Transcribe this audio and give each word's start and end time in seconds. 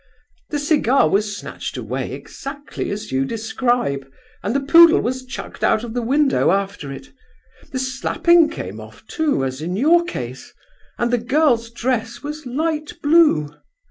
The 0.49 0.57
cigar 0.57 1.07
was 1.07 1.37
snatched 1.37 1.77
away 1.77 2.13
exactly 2.13 2.89
as 2.89 3.11
you 3.11 3.23
describe, 3.23 4.11
and 4.41 4.55
the 4.55 4.59
poodle 4.61 4.99
was 4.99 5.23
chucked 5.25 5.63
out 5.63 5.83
of 5.83 5.93
the 5.93 6.01
window 6.01 6.49
after 6.49 6.91
it. 6.91 7.11
The 7.71 7.77
slapping 7.77 8.49
came 8.49 8.79
off, 8.79 9.05
too, 9.05 9.45
as 9.45 9.61
in 9.61 9.75
your 9.75 10.03
case; 10.03 10.53
and 10.97 11.13
the 11.13 11.19
girl's 11.19 11.69
dress 11.69 12.23
was 12.23 12.47
light 12.47 12.93
blue!" 13.03 13.49